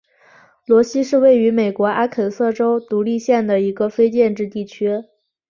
[0.65, 5.03] 罗西是位于美国阿肯色州独立县的一个非建制地区。